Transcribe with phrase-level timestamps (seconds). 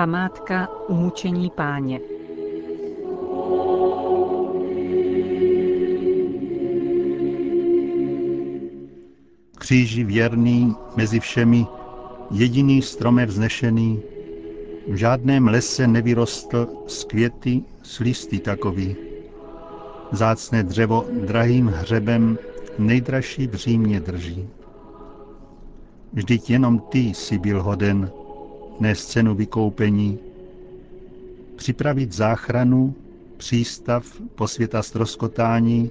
[0.00, 2.00] Památka umučení páně.
[9.58, 11.66] Kříži věrný mezi všemi,
[12.30, 14.02] jediný strome vznešený,
[14.88, 18.96] v žádném lese nevyrostl z květy, s listy takový.
[20.12, 22.38] Zácné dřevo drahým hřebem
[22.78, 24.48] nejdražší v Římě drží.
[26.12, 28.10] Vždyť jenom ty jsi byl hoden,
[28.80, 30.18] ne scénu vykoupení,
[31.56, 32.94] připravit záchranu,
[33.36, 35.90] přístav po světa stroskotání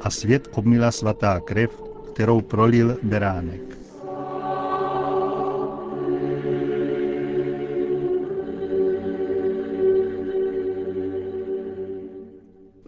[0.00, 1.82] a svět obmila svatá krev,
[2.12, 3.78] kterou prolil beránek.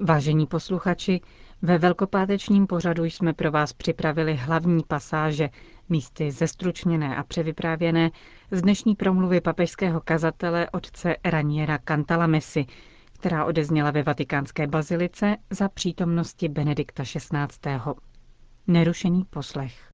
[0.00, 1.20] Vážení posluchači,
[1.62, 5.48] ve velkopátečním pořadu jsme pro vás připravili hlavní pasáže,
[5.88, 8.10] místy zestručněné a převyprávěné,
[8.50, 12.66] z dnešní promluvy papežského kazatele otce Raniera Cantalamesi,
[13.12, 17.70] která odezněla ve vatikánské bazilice za přítomnosti Benedikta XVI.
[18.66, 19.89] Nerušený poslech.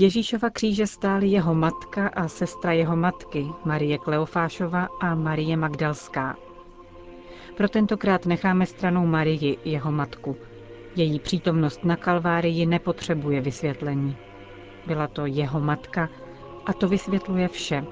[0.00, 6.36] Ježíšova kříže stály jeho matka a sestra jeho matky, Marie Kleofášova a Marie Magdalská.
[7.56, 10.36] Pro tentokrát necháme stranou Marii, jeho matku.
[10.96, 14.16] Její přítomnost na Kalvárii nepotřebuje vysvětlení.
[14.86, 16.08] Byla to jeho matka
[16.66, 17.84] a to vysvětluje vše.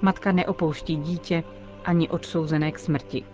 [0.00, 1.44] Matka neopouští dítě
[1.84, 3.24] ani odsouzené k smrti.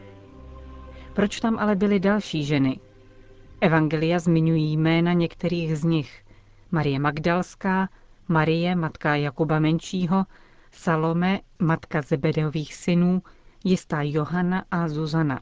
[1.15, 2.81] Proč tam ale byly další ženy?
[3.61, 6.23] Evangelia zmiňují jména některých z nich–
[6.71, 7.89] Marie Magdalská,
[8.29, 10.25] Marie, matka Jakuba Menšího,
[10.71, 13.23] Salome, matka Zebedeových synů,
[13.65, 15.41] jistá Johana a Zuzana.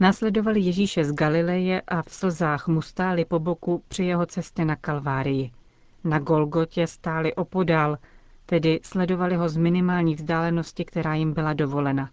[0.00, 4.76] Následovali Ježíše z Galileje a v slzách mu stáli po boku při jeho cestě na
[4.76, 5.50] Kalvárii.
[6.04, 7.98] Na Golgotě stáli opodál,
[8.46, 12.10] tedy sledovali ho z minimální vzdálenosti, která jim byla dovolena.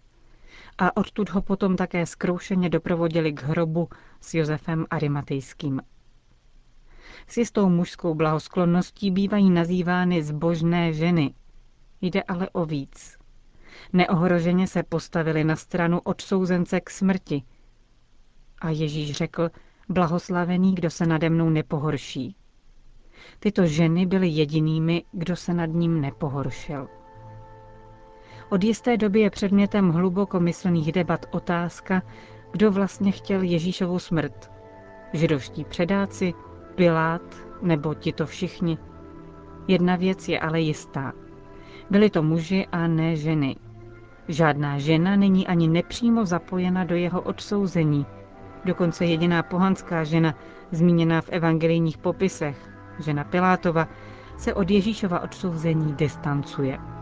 [0.78, 3.88] A odtud ho potom také zkroušeně doprovodili k hrobu
[4.20, 5.80] s Josefem Arimatejským
[7.26, 11.34] s jistou mužskou blahosklonností bývají nazývány zbožné ženy.
[12.00, 13.18] Jde ale o víc.
[13.92, 17.42] Neohroženě se postavili na stranu odsouzence k smrti.
[18.58, 19.50] A Ježíš řekl,
[19.88, 22.36] blahoslavený, kdo se nade mnou nepohorší.
[23.38, 26.88] Tyto ženy byly jedinými, kdo se nad ním nepohoršil.
[28.50, 32.02] Od jisté doby je předmětem hlubokomyslných debat otázka,
[32.52, 34.50] kdo vlastně chtěl Ježíšovu smrt.
[35.12, 36.34] Židovští předáci,
[36.74, 37.22] Pilát
[37.62, 38.78] nebo ti to všichni.
[39.68, 41.12] Jedna věc je ale jistá.
[41.90, 43.56] Byli to muži a ne ženy.
[44.28, 48.06] Žádná žena není ani nepřímo zapojena do jeho odsouzení.
[48.64, 50.34] Dokonce jediná pohanská žena,
[50.70, 53.88] zmíněná v evangelijních popisech, žena Pilátova,
[54.36, 56.93] se od Ježíšova odsouzení distancuje.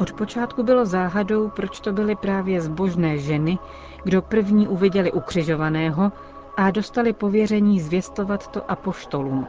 [0.00, 3.58] Od počátku bylo záhadou, proč to byly právě zbožné ženy,
[4.04, 6.12] kdo první uviděli ukřižovaného
[6.56, 9.46] a dostali pověření zvěstovat to apoštolům.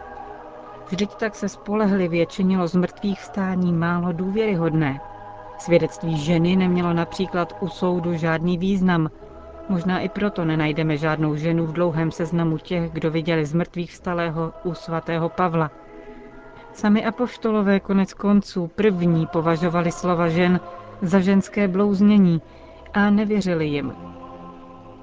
[0.89, 5.01] Vždyť tak se spolehlivě činilo z mrtvých stání málo důvěryhodné.
[5.57, 9.09] Svědectví ženy nemělo například u soudu žádný význam.
[9.69, 14.53] Možná i proto nenajdeme žádnou ženu v dlouhém seznamu těch, kdo viděli z mrtvých vstalého
[14.63, 15.71] u svatého Pavla–
[16.73, 20.59] Sami apoštolové konec konců první považovali slova žen
[21.01, 22.41] za ženské blouznění
[22.94, 23.94] a nevěřili jim.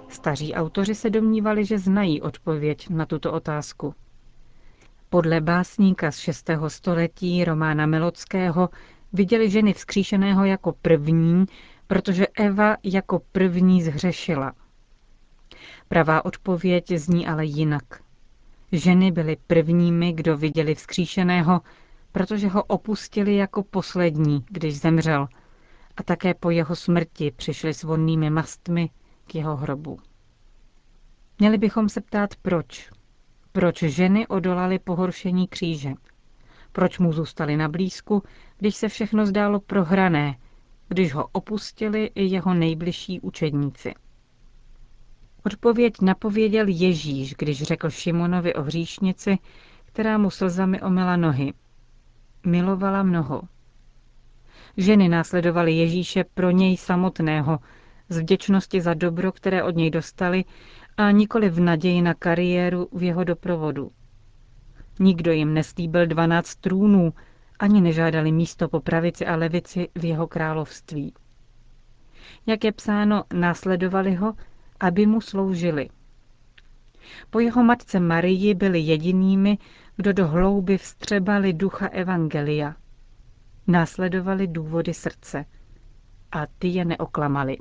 [0.09, 3.94] Staří autoři se domnívali, že znají odpověď na tuto otázku.
[5.11, 6.50] Podle básníka z 6.
[6.69, 8.69] století Romána Melockého
[9.12, 11.44] viděli ženy vzkříšeného jako první,
[11.87, 14.53] protože Eva jako první zhřešila.
[15.88, 17.85] Pravá odpověď zní ale jinak.
[18.73, 21.61] Ženy byly prvními, kdo viděli vzkříšeného,
[22.12, 25.29] protože ho opustili jako poslední, když zemřel,
[25.97, 28.91] a také po jeho smrti přišli s vonnými mastmi
[29.26, 29.99] k jeho hrobu.
[31.38, 32.91] Měli bychom se ptát proč.
[33.53, 35.93] Proč ženy odolaly pohoršení kříže?
[36.73, 38.23] Proč mu zůstali na blízku,
[38.59, 40.38] když se všechno zdálo prohrané,
[40.88, 43.94] když ho opustili i jeho nejbližší učedníci?
[45.46, 49.38] Odpověď napověděl Ježíš, když řekl Šimonovi o hříšnici,
[49.85, 51.52] která mu slzami omila nohy.
[52.46, 53.43] Milovala mnoho.
[54.76, 57.58] Ženy následovaly Ježíše pro něj samotného,
[58.08, 60.44] z vděčnosti za dobro, které od něj dostali,
[60.96, 63.90] a nikoli v naději na kariéru v jeho doprovodu.
[64.99, 67.12] Nikdo jim neslíbil dvanáct trůnů,
[67.58, 71.14] ani nežádali místo po pravici a levici v jeho království.
[72.46, 74.35] Jak je psáno, následovali ho,
[74.80, 75.88] aby mu sloužili.
[77.30, 79.58] Po jeho matce Marii byli jedinými,
[79.96, 82.75] kdo do hlouby vstřebali ducha Evangelia.
[83.66, 85.44] Následovali důvody srdce
[86.32, 87.56] a ty je neoklamali.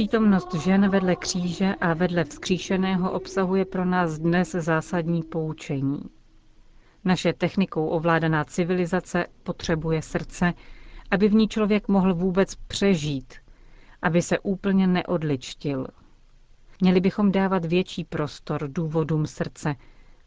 [0.00, 6.00] Přítomnost žen vedle kříže a vedle vzkříšeného obsahuje pro nás dnes zásadní poučení.
[7.04, 10.52] Naše technikou ovládaná civilizace potřebuje srdce,
[11.10, 13.34] aby v ní člověk mohl vůbec přežít,
[14.02, 15.86] aby se úplně neodličtil.
[16.80, 19.74] Měli bychom dávat větší prostor důvodům srdce,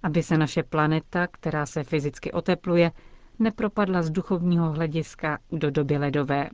[0.04, 2.92] aby se naše planeta, která se fyzicky otepluje,
[3.40, 6.50] nepropadla z duchovního hlediska do doby ledové.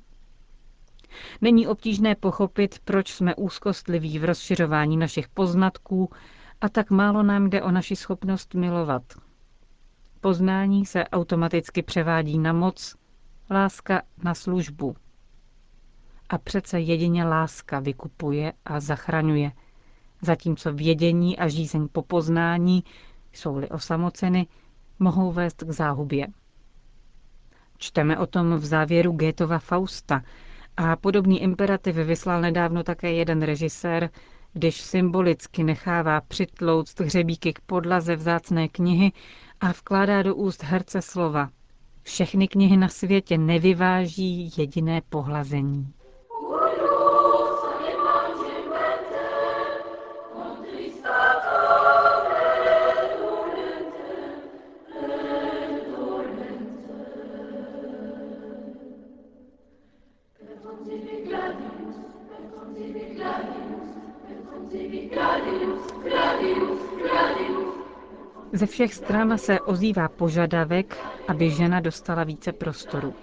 [1.41, 6.09] Není obtížné pochopit, proč jsme úzkostliví v rozšiřování našich poznatků
[6.61, 9.03] a tak málo nám jde o naši schopnost milovat.
[10.21, 12.95] Poznání se automaticky převádí na moc,
[13.49, 14.95] láska na službu.
[16.29, 19.51] A přece jedině láska vykupuje a zachraňuje,
[20.21, 22.83] zatímco vědění a žízeň po poznání,
[23.33, 24.47] jsou-li osamoceny,
[24.99, 26.27] mohou vést k záhubě.
[27.77, 30.21] Čteme o tom v závěru Gétova Fausta,
[30.79, 34.09] a podobný imperativ vyslal nedávno také jeden režisér,
[34.53, 39.11] když symbolicky nechává přitlouct hřebíky k podlaze vzácné knihy
[39.61, 41.49] a vkládá do úst herce slova.
[42.03, 45.93] Všechny knihy na světě nevyváží jediné pohlazení.
[68.59, 70.97] Ze všech stran se ozývá požadavek,
[71.27, 73.13] aby žena dostala více prostoru.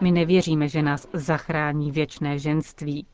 [0.00, 3.06] My nevěříme, že nás zachrání věčné ženství.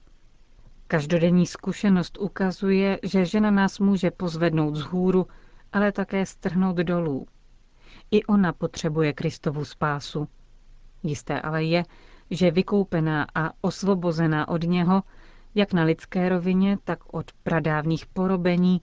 [0.87, 5.27] Každodenní zkušenost ukazuje, že žena nás může pozvednout z hůru,
[5.73, 7.27] ale také strhnout dolů.
[8.11, 10.29] I ona potřebuje Kristovu spásu.
[11.03, 11.83] Jisté ale je,
[12.31, 15.03] že vykoupená a osvobozená od něho,
[15.55, 18.81] jak na lidské rovině, tak od pradávných porobení,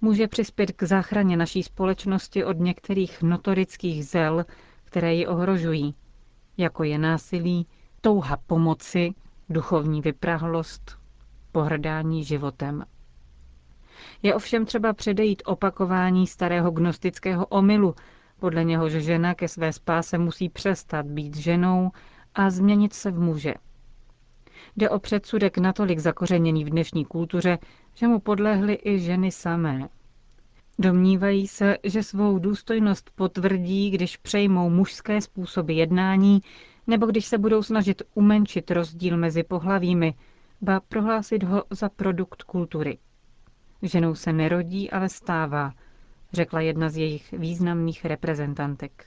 [0.00, 4.44] může přispět k záchraně naší společnosti od některých notorických zel,
[4.84, 5.94] které ji ohrožují,
[6.56, 7.66] jako je násilí,
[8.00, 9.14] touha pomoci,
[9.48, 10.98] duchovní vyprahlost,
[11.52, 12.84] pohrdání životem.
[14.22, 17.94] Je ovšem třeba předejít opakování starého gnostického omylu,
[18.40, 21.90] podle něhož žena ke své spáse musí přestat být ženou
[22.34, 23.54] a změnit se v muže.
[24.76, 27.58] Jde o předsudek natolik zakořeněný v dnešní kultuře,
[27.96, 29.88] že mu podlehly i ženy samé.
[30.78, 36.40] Domnívají se, že svou důstojnost potvrdí, když přejmou mužské způsoby jednání
[36.86, 40.14] nebo když se budou snažit umenčit rozdíl mezi pohlavími,
[40.60, 42.98] ba prohlásit ho za produkt kultury.
[43.82, 45.72] Ženou se nerodí, ale stává,
[46.32, 49.06] řekla jedna z jejich významných reprezentantek.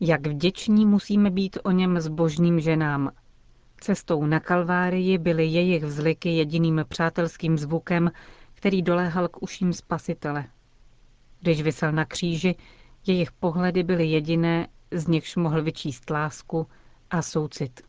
[0.00, 3.10] Jak vděční musíme být o něm zbožným ženám.
[3.80, 8.10] Cestou na Kalvárii byly jejich vzliky jediným přátelským zvukem,
[8.54, 10.44] který doléhal k uším spasitele.
[11.40, 12.54] Když vysel na kříži,
[13.06, 16.66] jejich pohledy byly jediné, z nichž mohl vyčíst lásku
[17.10, 17.80] a soucit.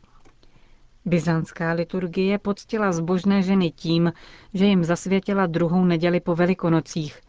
[1.04, 4.12] Byzantská liturgie poctila zbožné ženy tím,
[4.54, 7.20] že jim zasvětila druhou neděli po velikonocích,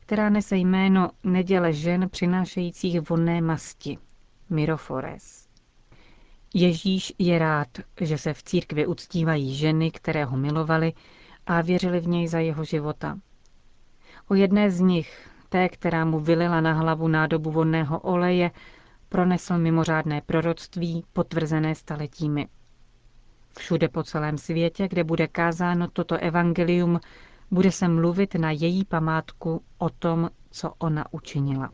[0.00, 3.98] která nese jméno Neděle žen přinášejících vonné masti,
[4.50, 5.39] Mirofores.
[6.54, 7.68] Ježíš je rád,
[8.00, 10.92] že se v církvi uctívají ženy, které ho milovali
[11.46, 13.18] a věřili v něj za jeho života.
[14.28, 18.50] O jedné z nich, té, která mu vylila na hlavu nádobu vodného oleje,
[19.08, 22.48] pronesl mimořádné proroctví, potvrzené staletími.
[23.58, 27.00] Všude po celém světě, kde bude kázáno toto evangelium,
[27.50, 31.70] bude se mluvit na její památku o tom, co ona učinila.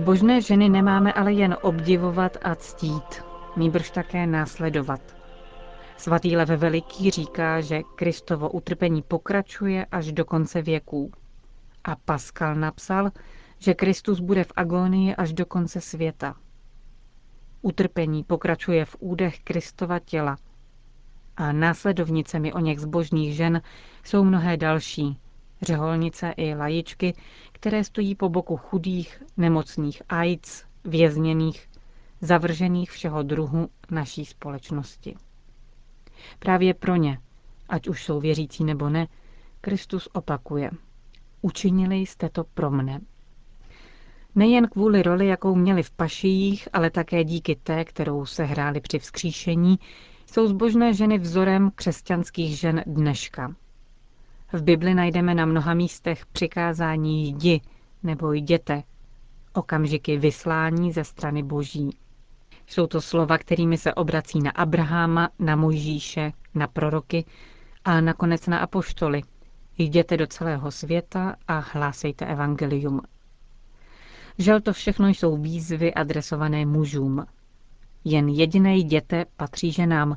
[0.00, 3.24] Zbožné ženy nemáme ale jen obdivovat a ctít,
[3.56, 5.00] nýbrž také následovat.
[5.96, 11.12] Svatý Lev Veliký říká, že Kristovo utrpení pokračuje až do konce věků.
[11.84, 13.10] A Pascal napsal,
[13.58, 16.34] že Kristus bude v agónii až do konce světa.
[17.62, 20.36] Utrpení pokračuje v údech Kristova těla.
[21.36, 23.62] A následovnicemi o něch zbožných žen
[24.04, 25.18] jsou mnohé další,
[25.62, 27.14] řeholnice i lajičky,
[27.60, 31.68] které stojí po boku chudých, nemocných AIDS, vězněných,
[32.20, 35.16] zavržených všeho druhu naší společnosti.
[36.38, 37.18] Právě pro ně,
[37.68, 39.08] ať už jsou věřící nebo ne,
[39.60, 40.70] Kristus opakuje.
[41.42, 43.00] Učinili jste to pro mne.
[44.34, 48.98] Nejen kvůli roli, jakou měli v pašijích, ale také díky té, kterou se hráli při
[48.98, 49.78] vzkříšení,
[50.26, 53.54] jsou zbožné ženy vzorem křesťanských žen dneška.
[54.52, 57.60] V Bibli najdeme na mnoha místech přikázání jdi
[58.02, 58.82] nebo jděte,
[59.52, 61.90] okamžiky vyslání ze strany Boží.
[62.66, 67.24] Jsou to slova, kterými se obrací na Abraháma, na Mojžíše, na proroky
[67.84, 69.22] a nakonec na apoštoly.
[69.78, 73.00] Jděte do celého světa a hlásejte evangelium.
[74.38, 77.26] Žel to všechno jsou výzvy adresované mužům.
[78.04, 80.16] Jen jediné jděte patří ženám,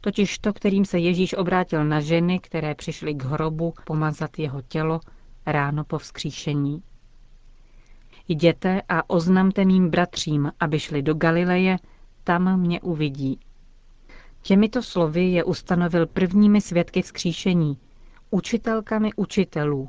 [0.00, 5.00] totiž to, kterým se Ježíš obrátil na ženy, které přišly k hrobu pomazat jeho tělo
[5.46, 6.82] ráno po vzkříšení.
[8.28, 11.76] Jděte a oznamte mým bratřím, aby šli do Galileje,
[12.24, 13.40] tam mě uvidí.
[14.42, 17.78] Těmito slovy je ustanovil prvními svědky vzkříšení,
[18.30, 19.88] učitelkami učitelů,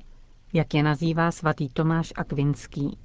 [0.53, 2.97] jak je nazývá svatý Tomáš Akvinský.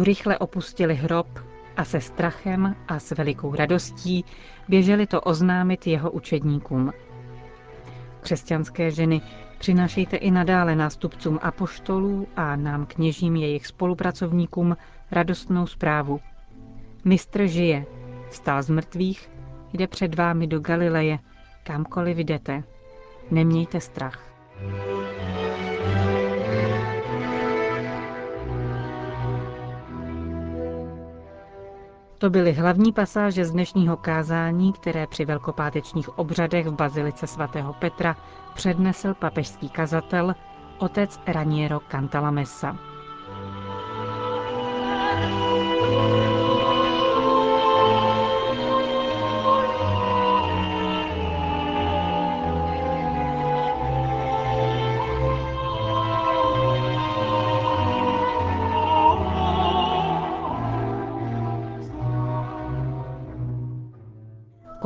[0.00, 1.26] Tu rychle opustili hrob
[1.76, 4.24] a se strachem a s velikou radostí
[4.68, 6.92] běželi to oznámit jeho učedníkům.
[8.20, 9.20] Křesťanské ženy,
[9.58, 14.76] přinášejte i nadále nástupcům apoštolů a nám kněžím jejich spolupracovníkům
[15.10, 16.20] radostnou zprávu.
[17.04, 17.86] Mistr žije,
[18.30, 19.30] vstal z mrtvých,
[19.72, 21.18] jde před vámi do Galileje,
[21.62, 22.62] kamkoliv jdete.
[23.30, 24.32] Nemějte strach.
[32.20, 38.16] To byly hlavní pasáže z dnešního kázání, které při velkopátečních obřadech v Bazilice svatého Petra
[38.54, 40.34] přednesl papežský kazatel
[40.78, 42.89] otec Raniero Cantalamessa.